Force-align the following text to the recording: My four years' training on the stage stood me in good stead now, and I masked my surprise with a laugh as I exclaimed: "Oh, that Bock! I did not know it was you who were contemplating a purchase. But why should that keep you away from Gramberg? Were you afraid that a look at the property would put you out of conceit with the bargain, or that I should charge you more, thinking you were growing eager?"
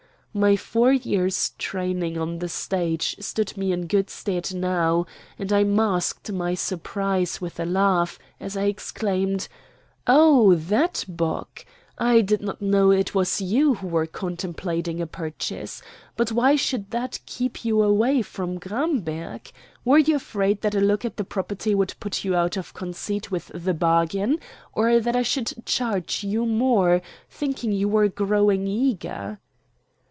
My 0.33 0.55
four 0.55 0.93
years' 0.93 1.49
training 1.57 2.17
on 2.17 2.39
the 2.39 2.47
stage 2.47 3.17
stood 3.19 3.57
me 3.57 3.73
in 3.73 3.87
good 3.87 4.09
stead 4.09 4.53
now, 4.55 5.05
and 5.37 5.51
I 5.51 5.65
masked 5.65 6.31
my 6.31 6.53
surprise 6.53 7.41
with 7.41 7.59
a 7.59 7.65
laugh 7.65 8.17
as 8.39 8.55
I 8.55 8.63
exclaimed: 8.67 9.49
"Oh, 10.07 10.55
that 10.55 11.03
Bock! 11.09 11.65
I 11.97 12.21
did 12.21 12.39
not 12.39 12.61
know 12.61 12.91
it 12.91 13.13
was 13.13 13.41
you 13.41 13.73
who 13.73 13.87
were 13.87 14.05
contemplating 14.05 15.01
a 15.01 15.05
purchase. 15.05 15.81
But 16.15 16.31
why 16.31 16.55
should 16.55 16.91
that 16.91 17.19
keep 17.25 17.65
you 17.65 17.83
away 17.83 18.21
from 18.21 18.57
Gramberg? 18.57 19.51
Were 19.83 19.97
you 19.99 20.15
afraid 20.15 20.61
that 20.61 20.75
a 20.75 20.79
look 20.79 21.03
at 21.03 21.17
the 21.17 21.25
property 21.25 21.75
would 21.75 21.93
put 21.99 22.23
you 22.23 22.37
out 22.37 22.55
of 22.55 22.73
conceit 22.73 23.31
with 23.31 23.51
the 23.53 23.73
bargain, 23.73 24.39
or 24.71 25.01
that 25.01 25.17
I 25.17 25.23
should 25.23 25.65
charge 25.65 26.23
you 26.23 26.45
more, 26.45 27.01
thinking 27.29 27.73
you 27.73 27.89
were 27.89 28.07
growing 28.07 28.65
eager?" 28.65 29.37